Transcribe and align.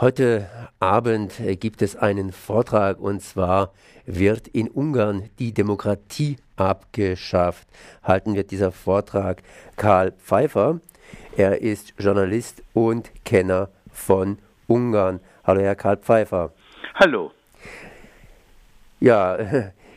Heute 0.00 0.48
Abend 0.80 1.34
gibt 1.60 1.80
es 1.80 1.94
einen 1.94 2.32
Vortrag 2.32 2.98
und 2.98 3.22
zwar 3.22 3.72
wird 4.06 4.48
in 4.48 4.68
Ungarn 4.68 5.30
die 5.38 5.54
Demokratie 5.54 6.36
abgeschafft. 6.56 7.68
Halten 8.02 8.34
wird 8.34 8.50
dieser 8.50 8.72
Vortrag 8.72 9.44
Karl 9.76 10.10
Pfeiffer. 10.10 10.80
Er 11.36 11.62
ist 11.62 11.94
Journalist 11.96 12.64
und 12.72 13.12
Kenner 13.24 13.68
von 13.92 14.38
Ungarn. 14.66 15.20
Hallo, 15.44 15.60
Herr 15.60 15.76
Karl 15.76 15.98
Pfeiffer. 15.98 16.52
Hallo. 16.96 17.30
Ja, 18.98 19.38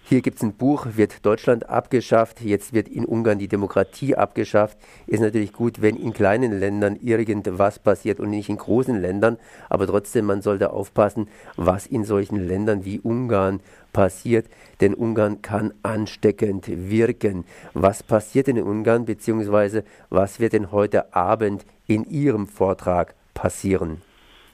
hier 0.09 0.21
gibt 0.21 0.37
es 0.37 0.43
ein 0.43 0.55
Buch, 0.55 0.85
wird 0.95 1.25
Deutschland 1.25 1.67
abgeschafft, 1.69 2.39
jetzt 2.39 2.73
wird 2.73 2.87
in 2.87 3.03
Ungarn 3.03 3.39
die 3.39 3.49
Demokratie 3.49 4.15
abgeschafft. 4.15 4.77
Ist 5.05 5.19
natürlich 5.19 5.51
gut, 5.51 5.81
wenn 5.81 5.97
in 5.97 6.13
kleinen 6.13 6.57
Ländern 6.57 6.95
irgendwas 6.95 7.77
passiert 7.79 8.21
und 8.21 8.29
nicht 8.29 8.47
in 8.47 8.55
großen 8.55 9.01
Ländern, 9.01 9.38
aber 9.70 9.85
trotzdem, 9.85 10.25
man 10.25 10.41
sollte 10.41 10.71
aufpassen, 10.71 11.27
was 11.57 11.88
in 11.88 12.05
solchen 12.05 12.48
Ländern 12.48 12.85
wie 12.85 13.01
Ungarn 13.01 13.59
passiert, 13.91 14.45
denn 14.79 14.93
Ungarn 14.93 15.41
kann 15.41 15.73
ansteckend 15.84 16.67
wirken. 16.89 17.43
Was 17.73 18.01
passiert 18.01 18.48
denn 18.48 18.55
in 18.55 18.63
Ungarn, 18.63 19.03
beziehungsweise 19.03 19.84
was 20.09 20.39
wird 20.39 20.53
denn 20.53 20.71
heute 20.71 21.13
Abend 21.15 21.65
in 21.85 22.05
Ihrem 22.05 22.48
Vortrag 22.48 23.13
passieren? 23.34 24.01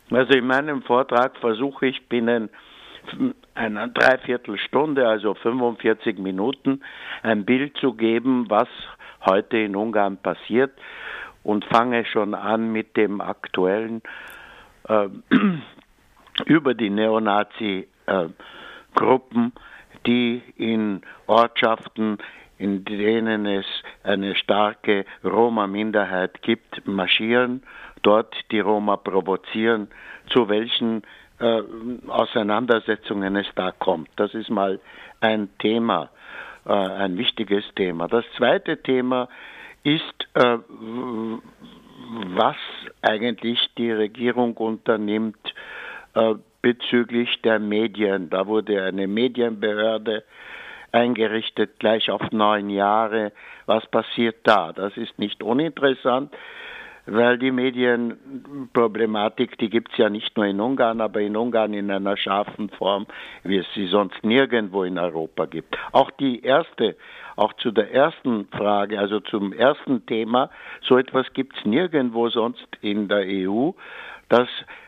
Also 0.10 0.34
in 0.34 0.48
meinem 0.48 0.82
Vortrag 0.82 1.38
versuche 1.38 1.86
ich 1.86 2.10
binnen 2.10 2.50
einer 3.56 3.88
Dreiviertelstunde, 3.88 5.08
also 5.08 5.34
45 5.36 6.20
Minuten, 6.20 6.82
ein 7.22 7.46
Bild 7.46 7.78
zu 7.78 7.94
geben, 7.94 8.50
was 8.50 8.68
heute 9.26 9.58
in 9.58 9.74
Ungarn 9.76 10.18
passiert. 10.18 10.72
Und 11.44 11.66
fange 11.66 12.06
schon 12.06 12.34
an 12.36 12.72
mit 12.72 12.96
dem 12.96 13.20
aktuellen 13.20 14.02
äh, 14.88 15.10
über 16.46 16.74
die 16.74 16.90
Neonazi-Gruppen, 16.90 19.48
äh, 19.48 19.52
die 20.08 20.42
in 20.56 21.02
Ortschaften, 21.28 22.20
in 22.58 22.86
denen 22.86 23.46
es 23.46 23.66
eine 24.04 24.36
starke 24.36 25.06
Roma-Minderheit 25.24 26.42
gibt, 26.44 26.88
marschieren, 26.88 27.64
dort 28.04 28.34
die 28.52 28.62
Roma 28.62 28.96
provozieren, 28.96 29.90
zu 30.28 30.48
welchen 30.48 31.04
äh, 31.04 31.08
Auseinandersetzungen 31.40 33.36
es 33.36 33.48
da 33.56 33.72
kommt. 33.72 34.10
Das 34.16 34.34
ist 34.34 34.50
mal 34.50 34.80
ein 35.20 35.50
Thema, 35.60 36.10
äh, 36.66 36.72
ein 36.72 37.18
wichtiges 37.18 37.66
Thema. 37.76 38.08
Das 38.08 38.26
zweite 38.38 38.82
Thema 38.82 39.28
ist, 39.84 40.28
äh, 40.36 40.58
was 42.36 42.56
eigentlich 43.02 43.60
die 43.78 43.92
Regierung 43.92 44.56
unternimmt 44.56 45.54
äh, 46.14 46.36
bezüglich 46.62 47.42
der 47.42 47.60
Medien. 47.60 48.30
Da 48.30 48.48
wurde 48.48 48.84
eine 48.84 49.08
Medienbehörde 49.08 50.24
eingerichtet, 50.92 51.80
gleich 51.80 52.10
auf 52.10 52.22
neun 52.32 52.70
Jahre. 52.70 53.32
Was 53.66 53.86
passiert 53.88 54.38
da? 54.44 54.72
Das 54.72 54.96
ist 54.96 55.18
nicht 55.20 55.44
uninteressant 55.44 56.34
weil 57.06 57.38
die 57.38 57.52
Medienproblematik, 57.52 59.58
die 59.58 59.70
gibt 59.70 59.92
es 59.92 59.98
ja 59.98 60.10
nicht 60.10 60.38
nur 60.38 60.46
in 60.46 60.62
Ungarn, 60.62 61.02
aber 61.02 61.20
in 61.22 61.36
Ungarn 61.36 61.74
in 61.74 61.92
einer 61.92 62.16
scharfen 62.16 62.70
Form, 62.70 63.08
wie 63.44 63.58
es 63.58 63.66
sie 63.74 63.88
sonst 63.88 64.24
nirgendwo 64.24 64.84
in 64.84 64.98
Europa 64.98 65.46
gibt. 65.46 65.78
Auch 65.92 66.12
die 66.12 66.42
erste, 66.42 66.96
auch 67.36 67.52
zu 67.54 67.72
der 67.72 67.92
ersten 67.94 68.48
Frage, 68.48 68.98
also 69.00 69.20
zum 69.20 69.52
ersten 69.52 70.06
Thema, 70.06 70.50
so 70.82 70.98
etwas 70.98 71.34
gibt 71.34 71.58
es 71.58 71.66
nirgendwo 71.66 72.30
sonst 72.30 72.66
in 72.82 73.10
der 73.10 73.26
EU, 73.28 73.72
dass 74.30 74.48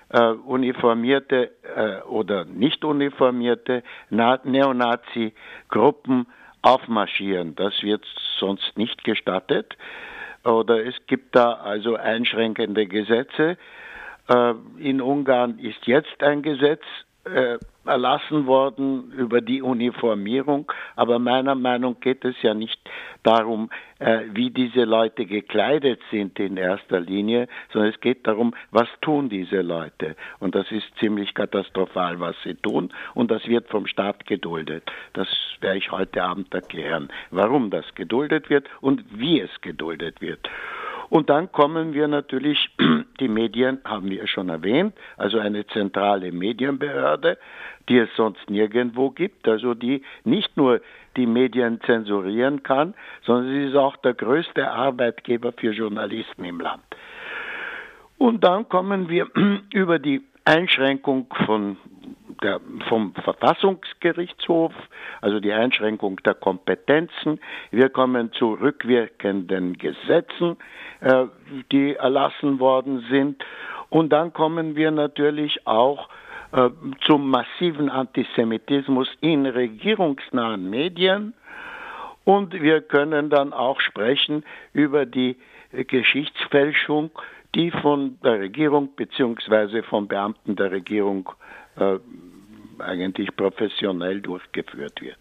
äh, 0.09 0.29
uniformierte 0.29 1.51
äh, 1.75 2.01
oder 2.03 2.45
nicht 2.45 2.85
uniformierte 2.85 3.83
Neonazi-Gruppen 4.09 6.27
aufmarschieren. 6.61 7.55
Das 7.55 7.83
wird 7.83 8.05
sonst 8.39 8.77
nicht 8.77 9.03
gestattet 9.03 9.75
oder 10.45 10.85
es 10.85 10.95
gibt 11.07 11.35
da 11.35 11.53
also 11.53 11.95
einschränkende 11.95 12.85
Gesetze. 12.85 13.57
Äh, 14.27 14.53
in 14.77 15.01
Ungarn 15.01 15.59
ist 15.59 15.85
jetzt 15.85 16.21
ein 16.23 16.41
Gesetz 16.41 16.83
äh, 17.25 17.57
erlassen 17.87 18.45
worden 18.45 19.11
über 19.11 19.41
die 19.41 19.61
Uniformierung, 19.61 20.71
aber 20.95 21.19
meiner 21.19 21.55
Meinung 21.55 21.99
geht 21.99 22.25
es 22.25 22.35
ja 22.41 22.53
nicht 22.53 22.79
darum, 23.23 23.69
äh, 23.99 24.21
wie 24.33 24.49
diese 24.49 24.83
Leute 24.83 25.25
gekleidet 25.25 25.99
sind 26.11 26.39
in 26.39 26.57
erster 26.57 26.99
Linie, 26.99 27.47
sondern 27.71 27.91
es 27.91 27.99
geht 27.99 28.27
darum, 28.27 28.53
was 28.71 28.87
tun 29.01 29.29
diese 29.29 29.61
Leute. 29.61 30.15
Und 30.39 30.55
das 30.55 30.71
ist 30.71 30.85
ziemlich 30.99 31.33
katastrophal, 31.33 32.19
was 32.19 32.35
sie 32.43 32.55
tun, 32.55 32.93
und 33.13 33.31
das 33.31 33.47
wird 33.47 33.69
vom 33.69 33.87
Staat 33.87 34.25
geduldet. 34.25 34.83
Das 35.13 35.27
werde 35.61 35.77
ich 35.77 35.91
heute 35.91 36.23
Abend 36.23 36.53
erklären, 36.53 37.09
warum 37.31 37.69
das 37.69 37.85
geduldet 37.95 38.49
wird 38.49 38.67
und 38.81 39.03
wie 39.11 39.39
es 39.39 39.61
geduldet 39.61 40.21
wird. 40.21 40.49
Und 41.09 41.29
dann 41.29 41.51
kommen 41.51 41.93
wir 41.93 42.07
natürlich, 42.07 42.69
die 43.19 43.27
Medien 43.27 43.79
haben 43.85 44.09
wir 44.09 44.27
schon 44.27 44.49
erwähnt, 44.49 44.95
also 45.17 45.39
eine 45.39 45.65
zentrale 45.67 46.31
Medienbehörde, 46.31 47.37
die 47.89 47.97
es 47.97 48.09
sonst 48.15 48.49
nirgendwo 48.49 49.09
gibt, 49.09 49.47
also 49.47 49.73
die 49.73 50.01
nicht 50.23 50.57
nur 50.57 50.81
die 51.15 51.25
Medien 51.25 51.79
zensurieren 51.81 52.63
kann, 52.63 52.93
sondern 53.23 53.51
sie 53.51 53.69
ist 53.69 53.75
auch 53.75 53.95
der 53.97 54.13
größte 54.13 54.69
Arbeitgeber 54.69 55.53
für 55.53 55.71
Journalisten 55.71 56.43
im 56.43 56.59
Land. 56.59 56.83
Und 58.17 58.43
dann 58.43 58.67
kommen 58.69 59.09
wir 59.09 59.27
über 59.73 59.99
die 59.99 60.23
Einschränkung 60.45 61.27
von 61.45 61.77
der, 62.43 62.59
vom 62.87 63.13
Verfassungsgerichtshof, 63.15 64.73
also 65.21 65.39
die 65.39 65.53
Einschränkung 65.53 66.17
der 66.23 66.35
Kompetenzen. 66.35 67.39
Wir 67.71 67.89
kommen 67.89 68.31
zu 68.33 68.53
rückwirkenden 68.53 69.77
Gesetzen, 69.77 70.57
äh, 71.01 71.25
die 71.71 71.95
erlassen 71.95 72.59
worden 72.59 73.05
sind. 73.09 73.43
Und 73.89 74.09
dann 74.09 74.33
kommen 74.33 74.75
wir 74.75 74.91
natürlich 74.91 75.65
auch 75.65 76.09
äh, 76.51 76.69
zum 77.05 77.29
massiven 77.29 77.89
Antisemitismus 77.89 79.07
in 79.21 79.45
regierungsnahen 79.45 80.69
Medien. 80.69 81.33
Und 82.23 82.53
wir 82.53 82.81
können 82.81 83.29
dann 83.29 83.53
auch 83.53 83.79
sprechen 83.81 84.43
über 84.73 85.05
die 85.05 85.37
Geschichtsfälschung, 85.71 87.11
die 87.53 87.71
von 87.71 88.17
der 88.23 88.39
Regierung 88.39 88.89
bzw. 88.95 89.83
von 89.83 90.07
Beamten 90.07 90.55
der 90.55 90.71
Regierung 90.71 91.29
äh, 91.77 91.97
eigentlich 92.79 93.35
professionell 93.35 94.21
durchgeführt 94.21 95.01
wird. 95.01 95.19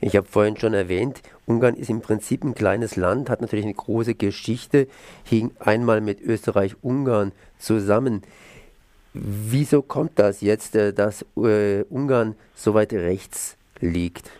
Ich 0.00 0.16
habe 0.16 0.26
vorhin 0.26 0.56
schon 0.56 0.74
erwähnt, 0.74 1.22
Ungarn 1.44 1.74
ist 1.74 1.90
im 1.90 2.00
Prinzip 2.00 2.44
ein 2.44 2.54
kleines 2.54 2.94
Land, 2.94 3.28
hat 3.28 3.40
natürlich 3.40 3.64
eine 3.64 3.74
große 3.74 4.14
Geschichte, 4.14 4.86
hing 5.24 5.50
einmal 5.58 6.00
mit 6.00 6.20
Österreich-Ungarn 6.20 7.32
zusammen. 7.58 8.22
Wieso 9.20 9.82
kommt 9.82 10.18
das 10.18 10.40
jetzt, 10.42 10.76
äh, 10.76 10.92
dass 10.92 11.22
äh, 11.36 11.82
Ungarn 11.90 12.36
so 12.54 12.74
weit 12.74 12.92
rechts 12.92 13.58
liegt? 13.80 14.30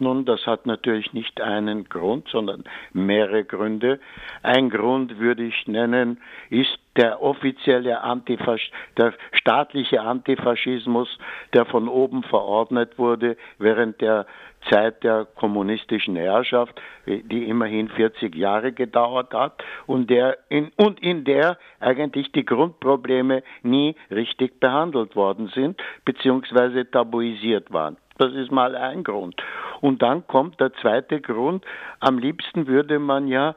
Nun, 0.00 0.24
das 0.24 0.46
hat 0.46 0.66
natürlich 0.66 1.12
nicht 1.12 1.40
einen 1.40 1.88
Grund, 1.88 2.28
sondern 2.28 2.62
mehrere 2.92 3.44
Gründe. 3.44 3.98
Ein 4.42 4.70
Grund 4.70 5.18
würde 5.18 5.44
ich 5.44 5.66
nennen, 5.66 6.20
ist 6.50 6.78
der 6.96 7.20
offizielle 7.20 8.00
Antifasch 8.02 8.70
der 8.96 9.14
staatliche 9.32 10.00
Antifaschismus, 10.00 11.08
der 11.52 11.64
von 11.64 11.88
oben 11.88 12.22
verordnet 12.22 12.98
wurde 12.98 13.36
während 13.58 14.00
der 14.00 14.26
Zeit 14.70 15.02
der 15.04 15.26
kommunistischen 15.36 16.16
Herrschaft, 16.16 16.80
die 17.06 17.48
immerhin 17.48 17.88
40 17.88 18.34
Jahre 18.34 18.72
gedauert 18.72 19.32
hat 19.32 19.62
und, 19.86 20.10
der 20.10 20.38
in, 20.48 20.70
und 20.76 21.00
in 21.00 21.24
der 21.24 21.58
eigentlich 21.80 22.32
die 22.32 22.44
Grundprobleme 22.44 23.42
nie 23.62 23.96
richtig 24.10 24.60
behandelt 24.60 25.16
worden 25.16 25.50
sind 25.54 25.80
beziehungsweise 26.04 26.90
tabuisiert 26.90 27.72
waren. 27.72 27.96
Das 28.18 28.32
ist 28.32 28.50
mal 28.50 28.74
ein 28.74 29.04
Grund. 29.04 29.36
Und 29.80 30.02
dann 30.02 30.26
kommt 30.26 30.60
der 30.60 30.72
zweite 30.74 31.20
Grund. 31.20 31.64
Am 32.00 32.18
liebsten 32.18 32.66
würde 32.66 32.98
man 32.98 33.28
ja 33.28 33.54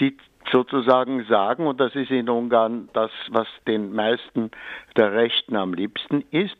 die 0.00 0.16
sozusagen 0.50 1.24
sagen, 1.24 1.66
und 1.66 1.80
das 1.80 1.94
ist 1.94 2.10
in 2.10 2.28
Ungarn 2.28 2.88
das, 2.92 3.10
was 3.30 3.46
den 3.66 3.92
meisten 3.92 4.50
der 4.96 5.12
Rechten 5.12 5.56
am 5.56 5.74
liebsten 5.74 6.24
ist, 6.30 6.56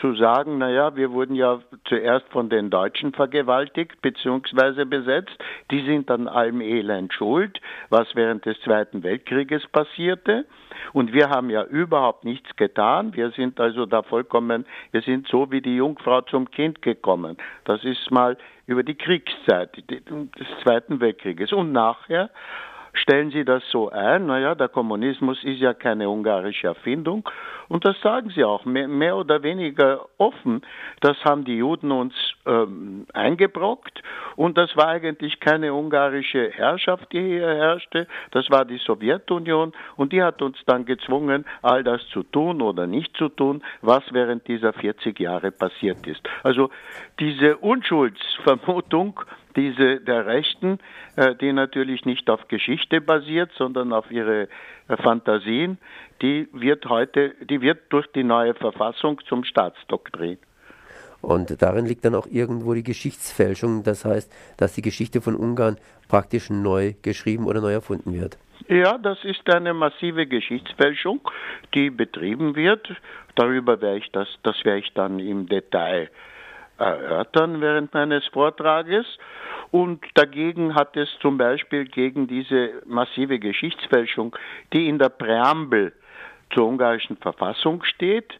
zu 0.00 0.14
sagen, 0.14 0.58
naja, 0.58 0.96
wir 0.96 1.12
wurden 1.12 1.34
ja 1.34 1.60
zuerst 1.84 2.26
von 2.30 2.48
den 2.48 2.70
Deutschen 2.70 3.12
vergewaltigt 3.12 4.00
bzw. 4.02 4.84
besetzt, 4.84 5.36
die 5.70 5.84
sind 5.84 6.10
an 6.10 6.28
allem 6.28 6.60
Elend 6.60 7.12
schuld, 7.12 7.60
was 7.88 8.14
während 8.14 8.44
des 8.44 8.60
Zweiten 8.62 9.02
Weltkrieges 9.02 9.66
passierte. 9.68 10.44
Und 10.92 11.12
wir 11.12 11.30
haben 11.30 11.50
ja 11.50 11.64
überhaupt 11.64 12.24
nichts 12.24 12.54
getan. 12.56 13.14
Wir 13.14 13.30
sind 13.30 13.60
also 13.60 13.86
da 13.86 14.02
vollkommen, 14.02 14.66
wir 14.92 15.02
sind 15.02 15.28
so 15.28 15.50
wie 15.50 15.60
die 15.60 15.76
Jungfrau 15.76 16.20
zum 16.22 16.50
Kind 16.50 16.82
gekommen. 16.82 17.36
Das 17.64 17.84
ist 17.84 18.10
mal 18.10 18.36
über 18.66 18.82
die 18.82 18.94
Kriegszeit 18.94 19.76
des 19.90 20.46
Zweiten 20.62 21.00
Weltkrieges. 21.00 21.52
Und 21.52 21.72
nachher 21.72 22.30
stellen 22.98 23.30
Sie 23.30 23.44
das 23.44 23.62
so 23.70 23.90
ein, 23.90 24.26
naja, 24.26 24.54
der 24.54 24.68
Kommunismus 24.68 25.42
ist 25.44 25.60
ja 25.60 25.74
keine 25.74 26.08
ungarische 26.08 26.66
Erfindung 26.66 27.28
und 27.68 27.84
das 27.84 28.00
sagen 28.00 28.30
Sie 28.34 28.44
auch 28.44 28.64
mehr, 28.64 28.88
mehr 28.88 29.16
oder 29.16 29.42
weniger 29.42 30.06
offen. 30.18 30.62
Das 31.00 31.16
haben 31.24 31.44
die 31.44 31.56
Juden 31.56 31.92
uns 31.92 32.14
ähm, 32.46 33.06
eingebrockt 33.12 34.02
und 34.36 34.56
das 34.56 34.76
war 34.76 34.88
eigentlich 34.88 35.40
keine 35.40 35.72
ungarische 35.72 36.50
Herrschaft, 36.50 37.12
die 37.12 37.20
hier 37.20 37.48
herrschte, 37.48 38.06
das 38.30 38.50
war 38.50 38.64
die 38.64 38.78
Sowjetunion 38.78 39.72
und 39.96 40.12
die 40.12 40.22
hat 40.22 40.42
uns 40.42 40.58
dann 40.66 40.84
gezwungen, 40.84 41.44
all 41.62 41.84
das 41.84 42.06
zu 42.08 42.22
tun 42.22 42.62
oder 42.62 42.86
nicht 42.86 43.16
zu 43.16 43.28
tun, 43.28 43.62
was 43.82 44.02
während 44.12 44.46
dieser 44.48 44.72
40 44.72 45.18
Jahre 45.20 45.50
passiert 45.50 46.06
ist. 46.06 46.22
Also 46.42 46.70
diese 47.20 47.56
Unschuldsvermutung, 47.58 49.20
diese 49.56 50.00
der 50.00 50.26
Rechten, 50.26 50.78
äh, 51.16 51.34
die 51.34 51.52
natürlich 51.52 52.04
nicht 52.04 52.28
auf 52.30 52.48
Geschichte 52.48 53.00
basiert, 53.00 53.50
sondern 53.56 53.92
auf 53.92 54.10
ihre 54.10 54.48
äh, 54.88 54.96
Fantasien, 54.96 55.78
die 56.22 56.48
wird 56.52 56.86
heute, 56.86 57.34
die 57.48 57.60
wird 57.60 57.80
durch 57.90 58.06
die 58.08 58.24
neue 58.24 58.54
Verfassung 58.54 59.20
zum 59.26 59.44
Staatsdoktrin. 59.44 60.38
Und 61.20 61.60
darin 61.60 61.86
liegt 61.86 62.04
dann 62.04 62.14
auch 62.14 62.26
irgendwo 62.30 62.74
die 62.74 62.84
Geschichtsfälschung, 62.84 63.82
das 63.82 64.04
heißt, 64.04 64.32
dass 64.56 64.74
die 64.74 64.82
Geschichte 64.82 65.20
von 65.20 65.34
Ungarn 65.34 65.76
praktisch 66.08 66.48
neu 66.48 66.94
geschrieben 67.02 67.46
oder 67.46 67.60
neu 67.60 67.72
erfunden 67.72 68.14
wird. 68.14 68.38
Ja, 68.68 68.98
das 68.98 69.24
ist 69.24 69.48
eine 69.48 69.74
massive 69.74 70.26
Geschichtsfälschung, 70.26 71.20
die 71.74 71.90
betrieben 71.90 72.54
wird. 72.54 72.88
Darüber 73.34 73.80
werde 73.80 73.98
ich 73.98 74.10
das, 74.12 74.28
das 74.42 74.64
werde 74.64 74.80
ich 74.80 74.92
dann 74.94 75.18
im 75.18 75.48
Detail 75.48 76.10
erörtern 76.78 77.60
während 77.60 77.92
meines 77.94 78.26
Vortrages. 78.28 79.06
Und 79.70 80.04
dagegen 80.14 80.74
hat 80.74 80.96
es 80.96 81.08
zum 81.20 81.36
Beispiel 81.36 81.84
gegen 81.84 82.26
diese 82.26 82.82
massive 82.86 83.38
Geschichtsfälschung, 83.38 84.34
die 84.72 84.88
in 84.88 84.98
der 84.98 85.10
Präambel 85.10 85.92
zur 86.54 86.66
ungarischen 86.66 87.18
Verfassung 87.18 87.84
steht, 87.84 88.38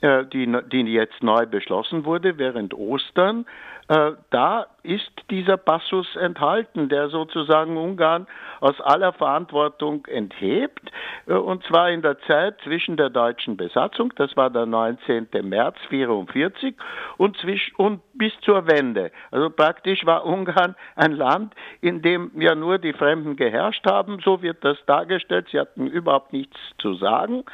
äh, 0.00 0.24
die, 0.26 0.50
die 0.72 0.92
jetzt 0.92 1.22
neu 1.22 1.46
beschlossen 1.46 2.04
wurde 2.04 2.38
während 2.38 2.72
Ostern, 2.74 3.46
äh, 3.88 4.12
da 4.30 4.66
ist 4.82 5.10
dieser 5.30 5.56
Passus 5.56 6.16
enthalten, 6.16 6.88
der 6.88 7.08
sozusagen 7.08 7.76
Ungarn 7.76 8.26
aus 8.60 8.80
aller 8.80 9.12
Verantwortung 9.12 10.06
enthebt, 10.06 10.90
äh, 11.26 11.34
und 11.34 11.64
zwar 11.64 11.90
in 11.90 12.02
der 12.02 12.18
Zeit 12.20 12.60
zwischen 12.62 12.96
der 12.96 13.10
deutschen 13.10 13.56
Besatzung, 13.56 14.12
das 14.16 14.36
war 14.36 14.50
der 14.50 14.66
19. 14.66 15.28
März 15.42 15.76
1944, 15.90 16.74
und, 17.16 17.36
zwisch, 17.38 17.72
und 17.76 18.00
bis 18.14 18.32
zur 18.40 18.66
Wende. 18.66 19.12
Also 19.30 19.50
praktisch 19.50 20.04
war 20.04 20.24
Ungarn 20.26 20.74
ein 20.96 21.12
Land, 21.12 21.54
in 21.80 22.02
dem 22.02 22.32
ja 22.40 22.54
nur 22.54 22.78
die 22.78 22.92
Fremden 22.92 23.36
geherrscht 23.36 23.86
haben, 23.86 24.18
so 24.24 24.42
wird 24.42 24.64
das 24.64 24.78
dargestellt, 24.86 25.48
sie 25.50 25.60
hatten 25.60 25.86
überhaupt 25.86 26.32
nichts 26.32 26.58
zu 26.78 26.94
sagen, 26.94 27.44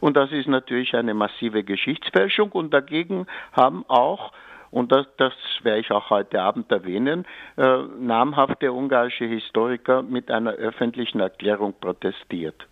und 0.00 0.16
das 0.16 0.32
ist 0.32 0.48
natürlich 0.48 0.94
eine 0.94 1.12
massive 1.12 1.62
Geschichtsfälschung, 1.62 2.52
und 2.52 2.72
dagegen 2.72 3.26
haben 3.52 3.84
auch 3.88 4.32
und 4.70 4.92
das, 4.92 5.06
das 5.16 5.32
werde 5.62 5.80
ich 5.80 5.90
auch 5.90 6.10
heute 6.10 6.40
Abend 6.40 6.70
erwähnen, 6.70 7.26
äh, 7.56 7.78
namhafte 7.98 8.72
ungarische 8.72 9.24
Historiker 9.24 10.02
mit 10.02 10.30
einer 10.30 10.52
öffentlichen 10.52 11.20
Erklärung 11.20 11.74
protestiert. 11.80 12.66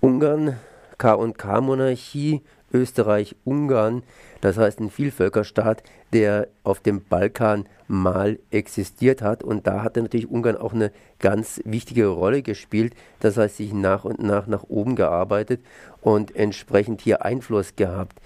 Ungarn, 0.00 0.58
K&K-Monarchie, 0.98 2.42
Österreich, 2.72 3.36
Ungarn, 3.44 4.02
das 4.40 4.56
heißt 4.56 4.80
ein 4.80 4.90
Vielvölkerstaat, 4.90 5.82
der 6.12 6.48
auf 6.64 6.80
dem 6.80 7.02
Balkan 7.04 7.66
mal 7.88 8.38
existiert 8.50 9.22
hat. 9.22 9.42
Und 9.42 9.66
da 9.66 9.82
hat 9.82 9.96
natürlich 9.96 10.30
Ungarn 10.30 10.56
auch 10.56 10.72
eine 10.72 10.92
ganz 11.18 11.60
wichtige 11.64 12.06
Rolle 12.06 12.42
gespielt. 12.42 12.94
Das 13.20 13.36
heißt, 13.36 13.56
sich 13.56 13.72
nach 13.72 14.04
und 14.04 14.20
nach 14.20 14.46
nach 14.46 14.64
oben 14.68 14.96
gearbeitet 14.96 15.60
und 16.00 16.34
entsprechend 16.36 17.00
hier 17.00 17.24
Einfluss 17.24 17.76
gehabt. 17.76 18.20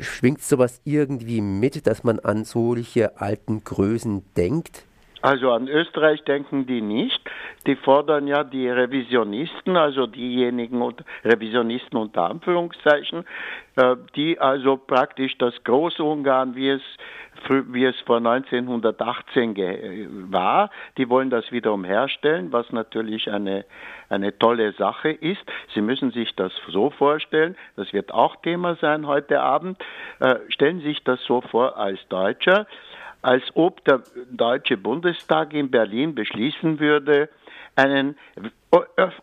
Schwingt 0.00 0.42
sowas 0.42 0.80
irgendwie 0.84 1.40
mit, 1.40 1.86
dass 1.86 2.04
man 2.04 2.18
an 2.20 2.44
solche 2.44 3.20
alten 3.20 3.64
Größen 3.64 4.22
denkt? 4.36 4.84
Also 5.22 5.52
an 5.52 5.68
Österreich 5.68 6.22
denken 6.24 6.66
die 6.66 6.80
nicht. 6.80 7.20
Die 7.66 7.76
fordern 7.76 8.26
ja 8.26 8.42
die 8.42 8.68
Revisionisten, 8.68 9.76
also 9.76 10.06
diejenigen 10.06 10.82
Revisionisten 11.24 11.98
unter 11.98 12.30
Anführungszeichen, 12.30 13.24
äh, 13.76 13.96
die 14.16 14.38
also 14.38 14.76
praktisch 14.76 15.36
das 15.38 15.54
Großungarn, 15.64 16.54
wie 16.56 16.70
es 16.70 16.82
wie 17.48 17.84
es 17.84 17.98
vor 18.00 18.18
1918 18.18 19.56
war. 20.30 20.70
Die 20.98 21.08
wollen 21.08 21.30
das 21.30 21.50
wiederum 21.52 21.84
herstellen, 21.84 22.52
was 22.52 22.70
natürlich 22.70 23.30
eine, 23.30 23.64
eine 24.08 24.38
tolle 24.38 24.72
Sache 24.72 25.10
ist. 25.10 25.40
Sie 25.74 25.80
müssen 25.80 26.10
sich 26.10 26.34
das 26.36 26.52
so 26.68 26.90
vorstellen, 26.90 27.56
das 27.76 27.92
wird 27.92 28.12
auch 28.12 28.36
Thema 28.36 28.74
sein 28.76 29.06
heute 29.06 29.40
Abend. 29.40 29.78
Äh, 30.18 30.36
stellen 30.48 30.80
Sie 30.80 30.88
sich 30.88 31.04
das 31.04 31.22
so 31.24 31.40
vor 31.40 31.78
als 31.78 31.98
Deutscher, 32.08 32.66
als 33.22 33.44
ob 33.54 33.84
der 33.84 34.02
Deutsche 34.30 34.76
Bundestag 34.76 35.52
in 35.52 35.70
Berlin 35.70 36.14
beschließen 36.14 36.80
würde, 36.80 37.28
einen 37.76 38.16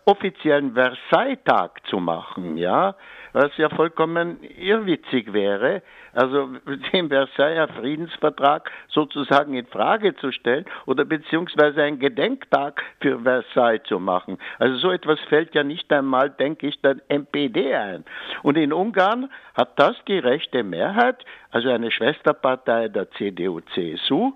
offiziellen 0.06 0.74
Versailles-Tag 0.74 1.86
zu 1.88 2.00
machen, 2.00 2.58
ja, 2.58 2.96
was 3.38 3.56
ja 3.58 3.70
vollkommen 3.70 4.42
irrwitzig 4.42 5.32
wäre, 5.32 5.84
also 6.14 6.50
den 6.92 7.10
Versailler 7.10 7.68
Friedensvertrag 7.68 8.72
sozusagen 8.88 9.54
in 9.54 9.68
Frage 9.68 10.16
zu 10.16 10.32
stellen 10.32 10.66
oder 10.88 11.06
beziehungsweise 11.06 11.84
einen 11.84 12.00
Gedenktag 12.00 12.82
für 13.00 13.20
Versailles 13.20 13.84
zu 13.84 14.00
machen. 14.00 14.40
Also 14.58 14.78
so 14.78 14.92
etwas 14.92 15.20
fällt 15.30 15.54
ja 15.54 15.64
nicht 15.64 15.92
einmal, 15.94 16.32
denke 16.32 16.68
ich, 16.68 16.82
der 16.82 16.98
MPD 17.10 17.76
ein. 17.76 18.06
Und 18.42 18.58
in 18.58 18.74
Ungarn 18.74 19.30
hat 19.54 19.80
das 19.80 19.96
die 20.08 20.18
rechte 20.18 20.64
Mehrheit, 20.64 21.24
also 21.52 21.70
eine 21.70 21.92
Schwesterpartei 21.92 22.88
der 22.88 23.12
CDU-CSU, 23.12 24.34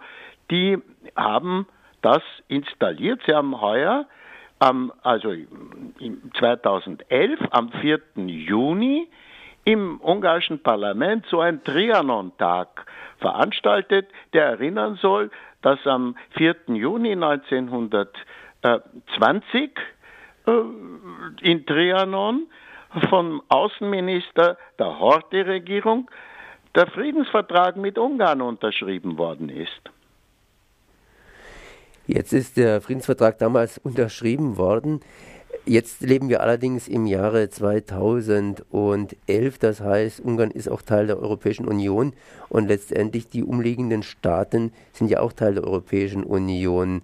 die 0.51 0.77
haben 1.15 1.65
das 2.03 2.21
installiert. 2.47 3.21
Sie 3.25 3.33
haben 3.33 3.61
heuer 3.61 4.05
am, 4.61 4.93
also 5.01 5.33
2011, 6.37 7.39
am 7.49 7.71
4. 7.81 7.99
Juni, 8.15 9.07
im 9.63 10.01
ungarischen 10.01 10.63
Parlament 10.63 11.23
so 11.29 11.39
ein 11.39 11.63
Trianon-Tag 11.63 12.87
veranstaltet, 13.19 14.09
der 14.33 14.45
erinnern 14.45 14.97
soll, 15.01 15.29
dass 15.61 15.85
am 15.85 16.15
4. 16.37 16.55
Juni 16.67 17.11
1920 17.11 19.71
äh, 20.47 20.51
in 21.41 21.65
Trianon 21.65 22.47
vom 23.09 23.41
Außenminister 23.49 24.57
der 24.79 24.99
Horthy-Regierung 24.99 26.09
der 26.75 26.87
Friedensvertrag 26.87 27.75
mit 27.77 27.99
Ungarn 27.99 28.41
unterschrieben 28.41 29.17
worden 29.17 29.49
ist. 29.49 29.91
Jetzt 32.07 32.33
ist 32.33 32.57
der 32.57 32.81
Friedensvertrag 32.81 33.37
damals 33.37 33.77
unterschrieben 33.77 34.57
worden. 34.57 35.01
Jetzt 35.65 36.01
leben 36.01 36.29
wir 36.29 36.41
allerdings 36.41 36.87
im 36.87 37.05
Jahre 37.05 37.49
2011, 37.49 39.59
das 39.59 39.79
heißt, 39.79 40.21
Ungarn 40.21 40.49
ist 40.49 40.67
auch 40.67 40.81
Teil 40.81 41.05
der 41.05 41.19
Europäischen 41.19 41.67
Union 41.67 42.13
und 42.49 42.67
letztendlich 42.67 43.29
die 43.29 43.43
umliegenden 43.43 44.01
Staaten 44.01 44.73
sind 44.91 45.11
ja 45.11 45.19
auch 45.19 45.33
Teil 45.33 45.53
der 45.53 45.63
Europäischen 45.63 46.23
Union. 46.23 47.03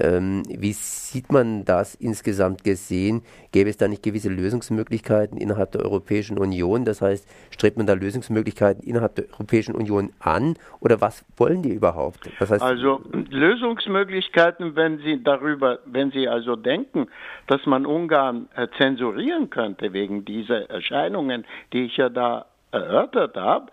Ähm, 0.00 0.44
wie 0.48 0.72
sieht 0.72 1.32
man 1.32 1.64
das 1.64 1.94
insgesamt 1.96 2.62
gesehen? 2.62 3.22
Gäbe 3.50 3.68
es 3.68 3.76
da 3.76 3.88
nicht 3.88 4.02
gewisse 4.02 4.28
Lösungsmöglichkeiten 4.28 5.38
innerhalb 5.38 5.72
der 5.72 5.82
Europäischen 5.82 6.38
Union? 6.38 6.84
Das 6.84 7.02
heißt, 7.02 7.28
strebt 7.50 7.76
man 7.76 7.86
da 7.86 7.94
Lösungsmöglichkeiten 7.94 8.82
innerhalb 8.84 9.16
der 9.16 9.24
Europäischen 9.32 9.74
Union 9.74 10.10
an? 10.20 10.54
Oder 10.80 11.00
was 11.00 11.24
wollen 11.36 11.62
die 11.62 11.72
überhaupt? 11.72 12.30
Das 12.38 12.50
heißt, 12.50 12.62
also 12.62 13.02
Lösungsmöglichkeiten, 13.12 14.76
wenn 14.76 14.98
Sie 14.98 15.22
darüber, 15.22 15.80
wenn 15.84 16.12
Sie 16.12 16.28
also 16.28 16.54
denken, 16.54 17.08
dass 17.48 17.66
man 17.66 17.84
Ungarn 17.84 18.48
äh, 18.54 18.68
zensurieren 18.76 19.50
könnte 19.50 19.92
wegen 19.92 20.24
dieser 20.24 20.70
Erscheinungen, 20.70 21.44
die 21.72 21.86
ich 21.86 21.96
ja 21.96 22.08
da 22.08 22.46
erörtert 22.70 23.36
habe, 23.36 23.66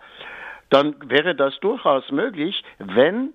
dann 0.70 0.96
wäre 1.06 1.34
das 1.36 1.58
durchaus 1.60 2.10
möglich, 2.10 2.64
wenn 2.78 3.32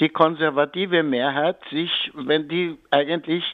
die 0.00 0.08
konservative 0.08 1.02
Mehrheit 1.02 1.58
sich, 1.70 2.10
wenn 2.14 2.48
die 2.48 2.78
eigentlich 2.90 3.44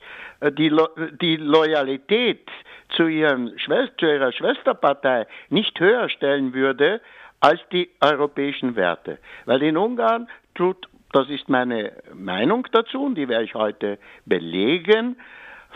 äh, 0.41 0.53
die, 0.53 0.69
Lo 0.69 0.89
die 1.21 1.37
Loyalität 1.37 2.49
zu, 2.91 3.09
ihren 3.09 3.59
Schwester, 3.59 3.97
zu 3.99 4.07
ihrer 4.07 4.33
Schwesterpartei 4.33 5.27
nicht 5.51 5.79
höher 5.81 6.09
stellen 6.09 6.55
würde 6.55 7.01
als 7.41 7.61
die 7.73 7.91
europäischen 8.01 8.77
Werte. 8.77 9.19
Weil 9.45 9.63
in 9.63 9.77
Ungarn 9.77 10.29
tut, 10.55 10.89
das 11.13 11.29
ist 11.29 11.49
meine 11.49 11.93
Meinung 12.15 12.67
dazu 12.73 13.05
und 13.05 13.17
die 13.17 13.29
werde 13.29 13.45
ich 13.45 13.55
heute 13.55 13.99
belegen, 14.25 15.17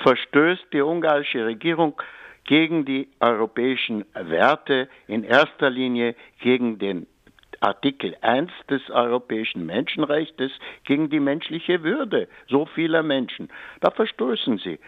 verstößt 0.03 0.67
die 0.73 0.81
ungarische 0.81 1.45
Regierung 1.45 2.01
gegen 2.45 2.85
die 2.85 3.09
europäischen 3.21 4.05
Werte, 4.15 4.89
in 5.07 5.25
erster 5.25 5.71
Linie 5.71 6.15
gegen 6.41 6.79
den 6.79 7.07
Artikel 7.61 8.17
1 8.23 8.51
des 8.69 8.89
Europäischen 8.91 9.67
Menschenrechts 9.67 10.51
gegen 10.85 11.11
die 11.11 11.21
menschliche 11.21 11.83
Würde 11.83 12.29
so 12.49 12.67
vieler 12.67 13.03
Menschen. 13.03 13.49
Da 13.81 13.91
verstoßen 13.91 14.59
sie. 14.59 14.79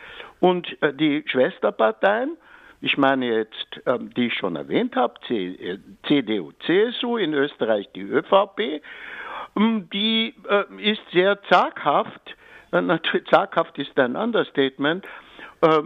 Und 0.41 0.83
äh, 0.83 0.93
die 0.95 1.23
Schwesterparteien, 1.27 2.37
ich 2.81 2.97
meine 2.97 3.27
jetzt, 3.27 3.81
ähm, 3.87 4.13
die 4.15 4.27
ich 4.27 4.35
schon 4.35 4.57
erwähnt 4.57 4.97
habe, 4.97 5.15
CDU, 6.09 6.51
äh, 6.51 6.55
CSU, 6.67 7.19
in 7.19 7.35
Österreich 7.35 7.89
die 7.95 8.03
ÖVP, 8.03 8.83
ähm, 9.57 9.89
die 9.93 10.35
äh, 10.49 10.65
ist 10.81 11.03
sehr 11.13 11.43
zaghaft, 11.45 12.37
natürlich 12.71 13.29
zaghaft 13.29 13.77
ist 13.79 13.99
ein 13.99 14.17
Understatement, 14.17 15.05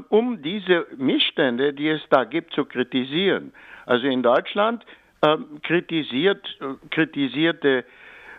um 0.09 0.41
diese 0.41 0.87
Missstände, 0.97 1.75
die 1.75 1.89
es 1.89 2.01
da 2.11 2.23
gibt, 2.23 2.55
zu 2.55 2.65
kritisieren. 2.65 3.53
Also 3.87 4.07
in 4.07 4.23
Deutschland 4.23 4.85
ähm, 4.85 4.97
kritisiert, 5.63 6.47
äh, 6.61 6.75
kritisierte 6.91 7.85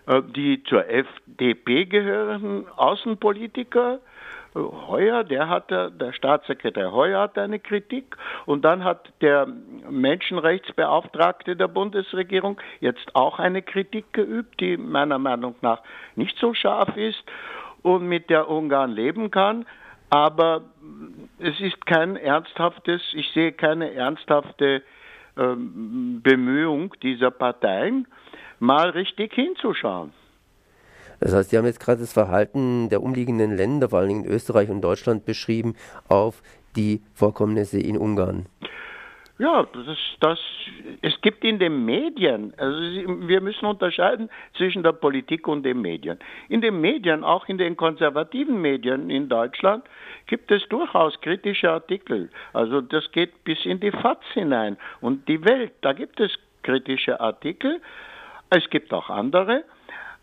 äh, 0.08 0.22
die 0.24 0.64
zur 0.64 0.88
FDP 0.88 1.86
gehörenden 1.86 2.68
Außenpolitiker. 2.78 4.00
Äh, 4.56 4.60
Heuer, 4.60 5.24
der 5.24 5.50
hatte, 5.50 5.92
der 5.92 6.14
Staatssekretär 6.14 6.92
Heuer 6.92 7.22
hat 7.22 7.38
eine 7.38 7.60
Kritik 7.60 8.16
und 8.46 8.64
dann 8.64 8.84
hat 8.84 9.12
der 9.22 9.48
Menschenrechtsbeauftragte 9.90 11.56
der 11.56 11.68
Bundesregierung 11.68 12.60
jetzt 12.80 13.16
auch 13.16 13.40
eine 13.40 13.62
Kritik 13.62 14.14
geübt, 14.14 14.60
die 14.60 14.78
meiner 14.78 15.20
Meinung 15.20 15.56
nach 15.62 15.82
nicht 16.16 16.38
so 16.40 16.54
scharf 16.54 16.96
ist 16.96 17.24
und 17.82 18.08
mit 18.08 18.30
der 18.30 18.50
Ungarn 18.50 18.92
leben 18.92 19.30
kann. 19.30 19.66
Aber 20.10 20.62
es 21.40 21.60
ist 21.60 21.86
kein 21.86 22.16
ernsthaftes, 22.16 23.02
ich 23.14 23.30
sehe 23.34 23.52
keine 23.52 23.94
ernsthafte 23.94 24.76
ähm, 24.76 24.82
Bemühung 25.38 26.94
dieser 27.02 27.32
Parteien, 27.32 28.08
mal 28.60 28.90
richtig 28.90 29.34
hinzuschauen. 29.34 30.12
Das 31.20 31.34
heißt, 31.34 31.50
Sie 31.50 31.58
haben 31.58 31.66
jetzt 31.66 31.80
gerade 31.80 32.02
das 32.02 32.14
Verhalten 32.14 32.90
der 32.90 33.02
umliegenden 33.02 33.56
Länder, 33.56 33.90
vor 33.90 34.00
allen 34.00 34.10
Dingen 34.10 34.26
Österreich 34.26 34.70
und 34.70 34.82
Deutschland, 34.82 35.26
beschrieben 35.26 35.76
auf 36.08 36.42
die 36.76 37.02
Vorkommnisse 37.14 37.80
in 37.80 37.98
Ungarn. 37.98 38.46
Ja, 39.40 39.68
das, 39.72 39.98
das, 40.20 40.40
es 41.04 41.22
gibt 41.22 41.44
in 41.44 41.60
den 41.60 41.86
Medien, 41.86 42.54
also 42.58 42.80
wir 43.28 43.40
müssen 43.40 43.68
unterscheiden 43.68 44.32
zwischen 44.56 44.82
der 44.82 44.94
Politik 44.94 45.48
und 45.48 45.62
den 45.62 45.80
Medien. 45.80 46.18
In 46.50 46.62
den 46.62 46.82
Medien, 46.82 47.24
auch 47.24 47.48
in 47.48 47.60
den 47.60 47.78
konservativen 47.78 48.60
Medien 48.60 49.12
in 49.12 49.30
Deutschland, 49.30 49.84
gibt 50.26 50.52
es 50.52 50.68
durchaus 50.70 51.22
kritische 51.22 51.70
Artikel. 51.70 52.32
Also 52.54 52.82
das 52.82 53.12
geht 53.12 53.44
bis 53.44 53.64
in 53.64 53.80
die 53.80 53.92
FAZ 53.92 54.24
hinein 54.34 54.76
und 55.02 55.28
die 55.28 55.44
Welt, 55.46 55.74
da 55.82 55.94
gibt 55.94 56.20
es 56.20 56.32
kritische 56.64 57.20
Artikel. 57.20 57.80
Es 58.50 58.68
gibt 58.70 58.92
auch 58.92 59.10
andere. 59.10 59.64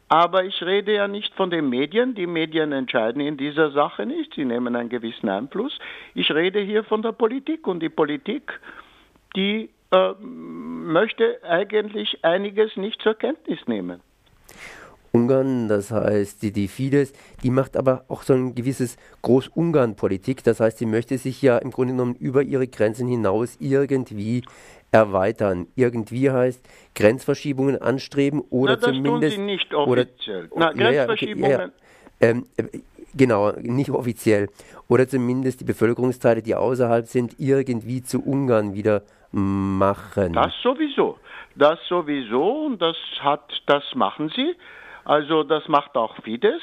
Aber 0.08 0.44
ich 0.44 0.62
rede 0.62 0.94
ja 0.94 1.08
nicht 1.08 1.34
von 1.34 1.50
den 1.50 1.68
Medien. 1.70 2.14
Die 2.14 2.26
Medien 2.26 2.72
entscheiden 2.72 3.20
in 3.20 3.36
dieser 3.36 3.70
Sache 3.70 4.04
nicht. 4.04 4.34
Sie 4.34 4.44
nehmen 4.44 4.76
einen 4.76 4.90
gewissen 4.90 5.28
Einfluss. 5.28 5.78
Ich 6.14 6.30
rede 6.30 6.60
hier 6.60 6.84
von 6.84 7.00
der 7.02 7.12
Politik. 7.12 7.66
Und 7.66 7.80
die 7.80 7.88
Politik 7.88 8.60
die 9.36 9.70
äh, 9.90 10.14
möchte 10.20 11.38
eigentlich 11.44 12.24
einiges 12.24 12.76
nicht 12.76 13.00
zur 13.02 13.14
Kenntnis 13.14 13.58
nehmen. 13.66 14.00
Ungarn, 15.12 15.68
das 15.68 15.92
heißt 15.92 16.42
die, 16.42 16.50
die 16.50 16.66
Fidesz, 16.66 17.12
die 17.44 17.50
macht 17.50 17.76
aber 17.76 18.04
auch 18.08 18.22
so 18.22 18.32
ein 18.32 18.56
gewisses 18.56 18.96
Groß-Ungarn-Politik. 19.22 20.42
Das 20.42 20.58
heißt, 20.58 20.78
sie 20.78 20.86
möchte 20.86 21.18
sich 21.18 21.40
ja 21.40 21.58
im 21.58 21.70
Grunde 21.70 21.94
genommen 21.94 22.16
über 22.16 22.42
ihre 22.42 22.66
Grenzen 22.66 23.06
hinaus 23.06 23.56
irgendwie 23.60 24.42
erweitern. 24.90 25.68
Irgendwie 25.76 26.30
heißt 26.30 26.68
Grenzverschiebungen 26.96 27.80
anstreben 27.80 28.40
oder 28.50 28.72
Na, 28.72 28.86
das 28.86 28.96
zumindest. 28.96 29.36
Tun 29.36 29.46
sie 29.46 29.52
nicht 29.52 29.72
offiziell. 29.72 30.46
Oder, 30.50 30.72
Na, 30.74 30.90
Grenzverschiebungen. 30.90 31.50
Ja, 31.50 31.58
ja, 31.60 31.70
ähm, 32.20 32.46
Genau, 33.16 33.52
nicht 33.52 33.90
offiziell. 33.90 34.48
Oder 34.88 35.06
zumindest 35.06 35.60
die 35.60 35.64
Bevölkerungsteile, 35.64 36.42
die 36.42 36.56
außerhalb 36.56 37.06
sind, 37.06 37.36
irgendwie 37.38 38.02
zu 38.02 38.20
Ungarn 38.20 38.74
wieder 38.74 39.02
machen. 39.34 40.32
Das 40.32 40.52
sowieso. 40.62 41.18
Das 41.56 41.78
sowieso 41.88 42.66
und 42.66 42.80
das 42.80 42.96
hat, 43.20 43.62
das 43.66 43.94
machen 43.94 44.28
sie. 44.34 44.54
Also 45.04 45.42
das 45.42 45.68
macht 45.68 45.96
auch 45.96 46.16
Fidesz, 46.22 46.62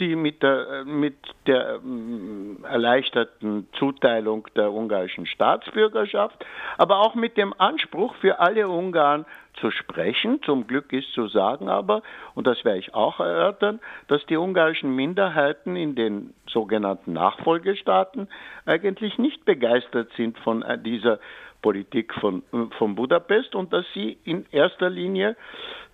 die 0.00 0.16
mit 0.16 0.42
der, 0.42 0.84
mit 0.84 1.16
der 1.46 1.76
ähm, 1.76 2.64
erleichterten 2.64 3.68
Zuteilung 3.78 4.48
der 4.56 4.72
ungarischen 4.72 5.26
Staatsbürgerschaft, 5.26 6.44
aber 6.78 7.00
auch 7.00 7.14
mit 7.14 7.36
dem 7.36 7.54
Anspruch 7.58 8.14
für 8.16 8.40
alle 8.40 8.68
Ungarn 8.68 9.26
zu 9.60 9.70
sprechen. 9.70 10.40
Zum 10.42 10.66
Glück 10.66 10.92
ist 10.92 11.12
zu 11.12 11.28
sagen 11.28 11.68
aber, 11.68 12.02
und 12.34 12.46
das 12.46 12.64
werde 12.64 12.78
ich 12.78 12.94
auch 12.94 13.20
erörtern, 13.20 13.80
dass 14.08 14.24
die 14.26 14.36
ungarischen 14.36 14.96
Minderheiten 14.96 15.76
in 15.76 15.94
den 15.94 16.34
sogenannten 16.48 17.12
Nachfolgestaaten 17.12 18.28
eigentlich 18.64 19.18
nicht 19.18 19.44
begeistert 19.44 20.10
sind 20.16 20.38
von 20.38 20.62
äh, 20.62 20.78
dieser 20.78 21.20
Politik 21.66 22.14
von, 22.14 22.44
äh, 22.52 22.72
von 22.78 22.94
Budapest 22.94 23.56
und 23.56 23.72
dass 23.72 23.84
sie 23.92 24.18
in 24.22 24.46
erster 24.52 24.88
Linie 24.88 25.34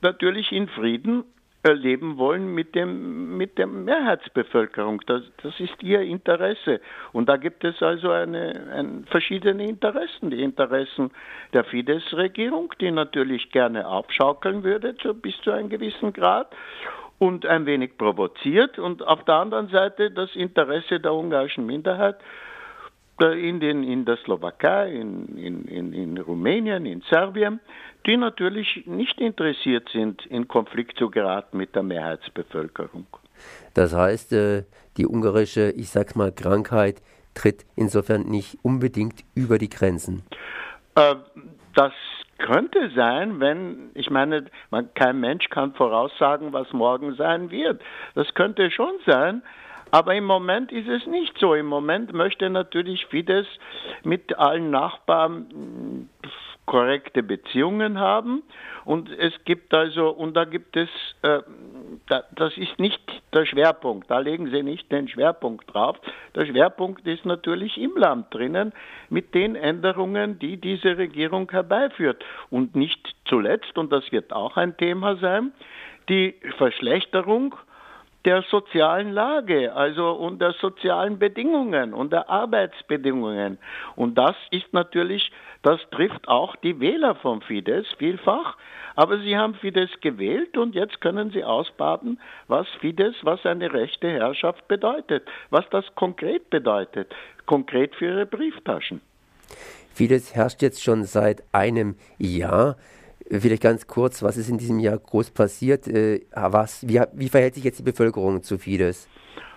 natürlich 0.03 0.53
in 0.53 0.69
Frieden 0.69 1.25
leben 1.65 2.19
wollen 2.19 2.55
mit 2.55 2.75
dem 2.75 3.39
mit 3.39 3.57
der 3.57 3.69
Mehrheitsbevölkerung. 3.69 5.01
Das, 5.07 5.23
das 5.43 5.59
ist 5.61 5.83
ihr 5.83 6.03
Interesse. 6.03 6.83
Und 7.13 7.31
da 7.31 7.39
gibt 7.39 7.65
es 7.65 7.81
also 7.83 8.11
eine, 8.11 8.69
ein, 8.75 9.07
verschiedene 9.07 9.67
Interessen. 9.67 10.31
Die 10.31 10.43
Interessen 10.43 11.11
der 11.55 11.65
Fidesz-Regierung, 11.65 12.75
die 12.79 12.91
natürlich 12.91 13.51
gerne 13.51 13.89
aufschaukeln 13.89 14.65
würde 14.65 14.95
zu, 14.97 15.15
bis 15.15 15.41
zu 15.41 15.53
einem 15.53 15.71
gewissen 15.71 16.13
Grad 16.13 16.55
und 17.19 17.47
ein 17.47 17.65
wenig 17.65 17.97
provoziert. 17.97 18.79
Und 18.79 19.07
auf 19.07 19.25
der 19.25 19.37
anderen 19.37 19.69
Seite 19.69 20.11
das 20.11 20.37
Interesse 20.37 21.01
der 21.01 21.15
ungarischen 21.15 21.65
Minderheit, 21.65 22.17
in, 23.27 23.61
den, 23.61 23.83
in 23.83 24.05
der 24.05 24.17
Slowakei, 24.19 24.93
in, 24.93 25.37
in, 25.37 25.93
in, 25.93 26.19
Rumänien, 26.19 26.87
in 26.87 27.03
Serbien, 27.11 27.61
die 28.07 28.17
natürlich 28.17 28.85
nicht 28.87 29.21
interessiert 29.21 29.89
sind, 29.93 30.25
in 30.27 30.49
Konflikt 30.49 30.99
zu 30.99 31.11
geraten 31.11 31.57
mit 31.57 31.75
der 31.75 31.83
Mehrheitsbevölkerung. 31.83 33.07
Das 33.75 33.95
heißt, 33.95 34.33
äh, 34.33 34.65
die 34.97 35.07
ungarische, 35.07 35.71
ich 35.71 35.91
sag's 35.91 36.15
mal, 36.15 36.33
Krankheit 36.33 37.03
tritt 37.35 37.65
insofern 37.77 38.23
nicht 38.23 38.59
unbedingt 38.63 39.25
über 39.35 39.59
die 39.59 39.71
Grenzen. 39.71 40.23
Äh, 40.95 41.15
das 41.75 41.93
könnte 42.39 42.91
sein, 42.95 43.41
wenn, 43.41 43.91
ich 43.95 44.11
meine, 44.11 44.47
man, 44.71 44.93
kein 44.95 45.21
Mensch 45.21 45.49
kann 45.49 45.73
voraussagen, 45.75 46.53
was 46.53 46.73
morgen 46.73 47.15
sein 47.15 47.51
wird. 47.51 47.81
Das 48.15 48.35
könnte 48.35 48.71
schon 48.71 48.93
sein, 49.07 49.43
aber 49.93 50.15
im 50.15 50.25
Moment 50.25 50.73
ist 50.73 50.89
es 50.89 51.07
nicht 51.07 51.39
so. 51.39 51.55
Im 51.55 51.67
Moment 51.67 52.15
möchte 52.15 52.49
natürlich 52.49 53.05
Fidesz 53.07 53.47
mit 54.03 54.39
allen 54.39 54.71
Nachbarn 54.71 55.47
hm, 55.51 56.09
korrekte 56.65 57.23
Beziehungen 57.23 57.99
haben. 57.99 58.43
Und 58.87 59.11
es 59.11 59.35
gibt 59.45 59.75
also 59.75 60.09
und 60.09 60.35
da 60.35 60.47
gibt 60.47 60.79
es 60.79 60.89
äh, 61.21 61.41
da, 62.09 62.25
das 62.35 62.57
ist 62.57 62.79
nicht 62.79 63.03
der 63.35 63.45
Schwerpunkt. 63.45 64.11
Da 64.11 64.19
legen 64.21 64.51
sie 64.51 64.63
nicht 64.63 64.91
den 64.91 65.09
Schwerpunkt 65.09 65.73
drauf. 65.73 65.99
Der 66.35 66.47
Schwerpunkt 66.47 67.07
ist 67.07 67.27
natürlich 67.27 67.77
im 67.77 67.95
Land 67.95 68.33
drinnen 68.33 68.73
mit 69.11 69.35
den 69.35 69.57
Änderungen 69.57 70.39
die 70.39 70.57
diese 70.57 70.97
Regierung 70.97 71.51
herbeiführt. 71.51 72.25
Und 72.49 72.75
nicht 72.75 73.15
zuletzt 73.27 73.77
und 73.77 73.93
das 73.93 74.11
wird 74.11 74.33
auch 74.33 74.57
ein 74.57 74.75
Thema 74.79 75.17
sein 75.17 75.53
die 76.09 76.35
Verschlechterung 76.57 77.55
der 78.25 78.43
sozialen 78.43 79.13
Lage, 79.13 79.75
also 79.75 80.13
und 80.13 80.41
der 80.41 80.53
sozialen 80.53 81.19
Bedingungen 81.19 81.93
und 81.93 82.13
der 82.13 82.31
Arbeitsbedingungen. 82.31 83.59
Und 83.97 84.17
das 84.17 84.37
ist 84.51 84.73
natürlich, 84.73 85.33
das 85.63 85.81
trifft 85.91 86.29
auch 86.29 86.57
die 86.57 86.79
Wähler 86.81 87.15
vom 87.17 87.43
Fidesz 87.43 87.87
vielfach. 87.99 88.57
Aber 88.95 89.19
sie 89.19 89.37
haben 89.37 89.55
Fidesz 89.55 89.91
gewählt 90.01 90.57
und 90.57 90.75
jetzt 90.75 91.01
können 91.01 91.31
sie 91.31 91.45
ausbaden, 91.45 92.21
was 92.47 92.67
Fidesz, 92.81 93.15
was 93.23 93.45
eine 93.47 93.73
rechte 93.73 94.11
Herrschaft 94.11 94.69
bedeutet, 94.69 95.27
was 95.51 95.65
das 95.71 95.85
konkret 95.95 96.51
bedeutet, 96.51 97.15
konkret 97.47 97.95
für 97.95 98.07
ihre 98.07 98.27
Brieftaschen. 98.27 99.01
Fidesz 99.95 100.35
herrscht 100.35 100.63
jetzt 100.63 100.83
schon 100.83 101.05
seit 101.05 101.43
einem 101.53 101.97
Jahr. 102.19 102.77
Vielleicht 103.31 103.63
ganz 103.63 103.87
kurz, 103.87 104.23
was 104.23 104.37
ist 104.37 104.49
in 104.49 104.59
diesem 104.59 104.79
Jahr 104.79 104.99
groß 104.99 105.31
passiert? 105.31 105.87
Äh, 105.89 106.21
was, 106.33 106.87
wie, 106.87 107.01
wie 107.15 107.29
verhält 107.29 107.55
sich 107.55 107.65
jetzt 107.65 107.79
die 107.79 107.85
Bevölkerung 107.85 108.43
zu 108.43 108.59
Fidesz? 108.59 109.09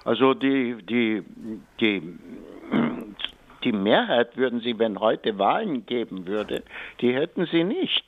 Also 0.03 0.33
die, 0.33 0.75
die, 0.87 1.23
die, 1.79 2.01
die 3.63 3.71
Mehrheit 3.71 4.37
würden 4.37 4.59
sie, 4.59 4.77
wenn 4.77 4.99
heute 4.99 5.37
Wahlen 5.39 5.85
geben 5.85 6.27
würde, 6.27 6.63
die 7.01 7.13
hätten 7.13 7.47
sie 7.51 7.63
nicht. 7.63 8.05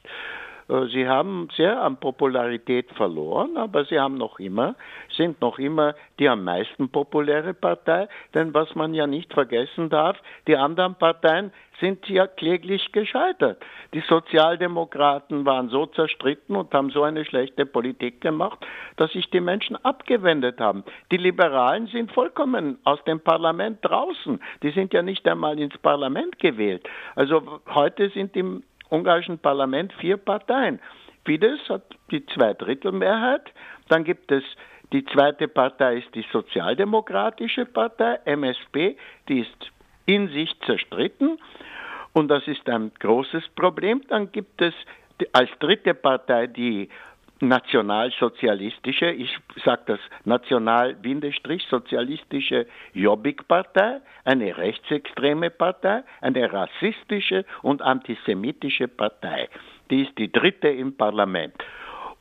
Äh, 0.69 0.86
sie 0.88 1.07
haben 1.07 1.50
sehr 1.55 1.81
an 1.81 1.97
Popularität 1.97 2.91
verloren, 2.91 3.57
aber 3.57 3.86
sie 3.86 4.00
haben 4.00 4.17
noch 4.17 4.39
immer, 4.39 4.75
sind 5.15 5.41
noch 5.41 5.59
immer 5.59 5.95
die 6.19 6.29
am 6.29 6.43
meisten 6.43 6.89
populäre 6.89 7.53
Partei, 7.53 8.07
denn 8.33 8.53
was 8.53 8.75
man 8.75 8.93
ja 8.93 9.07
nicht 9.07 9.33
vergessen 9.33 9.89
darf, 9.89 10.17
die 10.47 10.57
anderen 10.57 10.95
Parteien 10.95 11.51
sind 11.79 12.09
ja 12.09 12.25
kläglich 12.25 12.91
gescheitert. 12.91 13.63
Die 13.93 14.01
Sozialdemokraten 14.01 15.45
waren 15.45 15.69
so 15.69 15.86
zerstritten 15.86 16.55
und 16.55 16.74
haben 16.74 16.89
so 16.89 17.03
eine 17.03 17.24
schlechte 17.24 17.67
Politik 17.67 18.19
gemacht, 18.21 18.65
dass 18.95 19.12
sich 19.12 19.29
die 19.29 19.41
Menschen 19.41 19.75
abgewendet 19.86 20.59
haben. 20.59 20.83
Die 21.12 21.17
Liberalen 21.17 21.86
sind 21.88 22.12
vollkommen 22.12 22.79
aus 22.83 23.03
dem 23.03 23.19
Parlament 23.19 23.79
draußen. 23.83 24.41
Die 24.63 24.71
sind 24.71 24.91
ja 24.93 25.03
nicht 25.03 25.27
einmal 25.27 25.59
ins 25.59 25.77
Parlament 25.77 26.39
gewählt. 26.39 26.88
Also 27.15 27.62
heute 27.67 28.09
sind 28.09 28.36
im 28.36 28.63
ungarischen 28.89 29.39
Parlament 29.39 29.94
vier 29.94 30.17
Parteien. 30.17 30.79
Fidesz 31.25 31.60
hat 31.70 31.84
die 32.12 32.25
Zweidrittelmehrheit, 32.25 33.51
dann 33.89 34.03
gibt 34.03 34.32
es 34.32 34.44
die 34.94 35.03
zweite 35.03 35.50
Partei 35.50 35.98
ist 35.98 36.15
die 36.15 36.25
Sozialdemokratische 36.32 37.65
Partei, 37.65 38.20
MSP, 38.24 38.96
die 39.27 39.41
ist 39.41 39.72
in 40.06 40.29
sich 40.29 40.58
zerstritten 40.65 41.38
und 42.13 42.29
das 42.29 42.48
ist 42.48 42.70
ein 42.70 42.91
großes 43.00 43.50
Problem. 43.50 44.01
Dann 44.08 44.32
gibt 44.32 44.62
es 44.62 44.74
als 45.34 45.50
dritte 45.60 45.94
Partei 45.94 46.48
die 46.48 46.89
nationalsozialistische, 47.39 49.12
ich 49.12 49.38
sage 49.63 49.84
das 49.88 50.00
national-sozialistische 50.25 52.67
Jobbik-Partei, 52.94 54.01
eine 54.25 54.58
rechtsextreme 54.58 55.50
Partei, 55.50 56.03
eine 56.22 56.51
rassistische 56.51 57.46
und 57.62 57.82
antisemitische 57.82 58.88
Partei. 58.88 59.50
Die 59.89 60.03
ist 60.03 60.17
die 60.17 60.32
dritte 60.32 60.70
im 60.70 60.96
Parlament. 60.98 61.53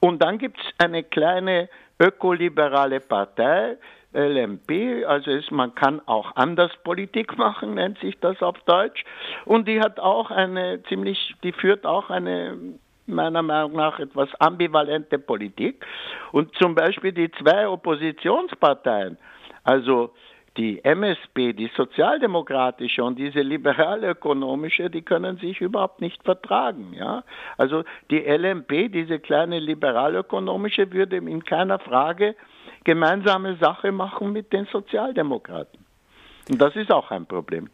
Und 0.00 0.22
dann 0.22 0.38
gibt 0.38 0.58
es 0.60 0.66
eine 0.78 1.02
kleine 1.02 1.68
ökoliberale 1.98 3.00
Partei, 3.00 3.78
LMP, 4.12 5.04
also 5.06 5.30
ist, 5.30 5.50
man 5.50 5.74
kann 5.74 6.00
auch 6.06 6.36
anders 6.36 6.70
Politik 6.84 7.36
machen, 7.36 7.74
nennt 7.74 7.98
sich 7.98 8.18
das 8.20 8.40
auf 8.40 8.58
Deutsch. 8.64 9.04
Und 9.44 9.68
die 9.68 9.80
hat 9.80 10.00
auch 10.00 10.30
eine 10.30 10.82
ziemlich, 10.84 11.34
die 11.42 11.52
führt 11.52 11.84
auch 11.84 12.08
eine 12.08 12.56
meiner 13.06 13.42
Meinung 13.42 13.72
nach 13.72 13.98
etwas 13.98 14.28
ambivalente 14.40 15.18
Politik. 15.18 15.84
Und 16.32 16.54
zum 16.56 16.74
Beispiel 16.74 17.12
die 17.12 17.30
zwei 17.32 17.68
Oppositionsparteien, 17.68 19.18
also 19.64 20.12
die 20.56 20.82
MSP, 20.82 21.52
die 21.52 21.70
sozialdemokratische 21.76 23.04
und 23.04 23.18
diese 23.18 23.40
liberal-ökonomische, 23.40 24.88
die 24.88 25.02
können 25.02 25.36
sich 25.36 25.60
überhaupt 25.60 26.00
nicht 26.00 26.22
vertragen. 26.22 26.94
Ja? 26.94 27.24
Also 27.58 27.84
die 28.10 28.20
LMP, 28.20 28.90
diese 28.90 29.18
kleine 29.18 29.58
liberal-ökonomische, 29.58 30.90
würde 30.92 31.16
in 31.16 31.44
keiner 31.44 31.78
Frage 31.78 32.34
gemeinsame 32.84 33.56
Sache 33.56 33.92
machen 33.92 34.32
mit 34.32 34.52
den 34.52 34.66
Sozialdemokraten. 34.66 35.84
Und 36.48 36.60
das 36.60 36.74
ist 36.76 36.90
auch 36.90 37.10
ein 37.10 37.26
Problem. 37.26 37.68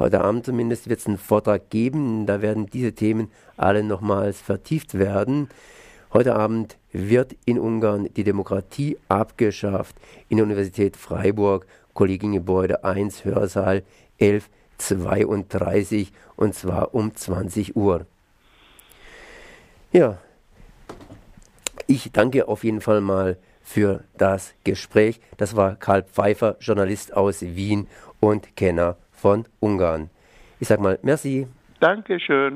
Heute 0.00 0.22
Abend 0.22 0.46
zumindest 0.46 0.88
wird 0.88 0.98
es 1.00 1.06
einen 1.06 1.18
Vortrag 1.18 1.68
geben, 1.68 2.24
da 2.24 2.40
werden 2.40 2.64
diese 2.64 2.94
Themen 2.94 3.30
alle 3.58 3.84
nochmals 3.84 4.40
vertieft 4.40 4.98
werden. 4.98 5.50
Heute 6.14 6.36
Abend 6.36 6.78
wird 6.90 7.36
in 7.44 7.58
Ungarn 7.58 8.08
die 8.16 8.24
Demokratie 8.24 8.96
abgeschafft 9.08 9.94
in 10.30 10.38
der 10.38 10.46
Universität 10.46 10.96
Freiburg, 10.96 11.66
Kollegiengebäude 11.92 12.82
1, 12.82 13.26
Hörsaal 13.26 13.82
1132 14.18 16.12
und 16.34 16.54
zwar 16.54 16.94
um 16.94 17.14
20 17.14 17.76
Uhr. 17.76 18.06
Ja, 19.92 20.16
ich 21.86 22.10
danke 22.10 22.48
auf 22.48 22.64
jeden 22.64 22.80
Fall 22.80 23.02
mal 23.02 23.36
für 23.60 24.04
das 24.16 24.54
Gespräch. 24.64 25.20
Das 25.36 25.56
war 25.56 25.76
Karl 25.76 26.04
Pfeiffer, 26.04 26.56
Journalist 26.58 27.14
aus 27.14 27.42
Wien 27.42 27.86
und 28.18 28.56
Kenner 28.56 28.96
von 29.20 29.44
Ungarn. 29.60 30.10
Ich 30.60 30.68
sage 30.68 30.82
mal 30.82 30.98
merci. 31.02 31.46
Dankeschön. 31.80 32.48